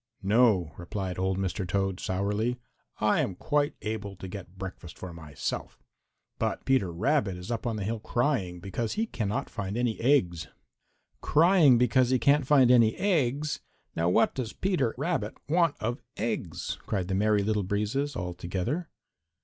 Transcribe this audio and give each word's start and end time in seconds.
"No," 0.23 0.71
replied 0.79 1.19
old 1.19 1.37
Mr. 1.37 1.67
Toad 1.67 1.99
sourly. 1.99 2.57
"I 2.99 3.19
am 3.21 3.35
quite 3.35 3.75
able 3.83 4.15
to 4.15 4.27
get 4.27 4.57
breakfast 4.57 4.97
for 4.97 5.13
myself. 5.13 5.77
But 6.39 6.65
Peter 6.65 6.91
Rabbit 6.91 7.37
is 7.37 7.51
up 7.51 7.67
on 7.67 7.75
the 7.75 7.83
hill 7.83 7.99
crying 7.99 8.59
because 8.61 8.93
he 8.93 9.05
cannot 9.05 9.47
find 9.47 9.77
any 9.77 9.99
eggs." 10.01 10.47
"Crying 11.21 11.77
because 11.77 12.09
he 12.09 12.17
cannot 12.17 12.47
find 12.47 12.71
any 12.71 12.95
eggs! 12.95 13.59
Now 13.95 14.09
what 14.09 14.33
does 14.33 14.53
Peter 14.53 14.95
Rabbit 14.97 15.37
want 15.47 15.75
of 15.79 16.01
eggs?" 16.17 16.79
cried 16.87 17.07
the 17.07 17.13
Merry 17.13 17.43
Little 17.43 17.61
Breezes 17.61 18.15
all 18.15 18.33
together. 18.33 18.89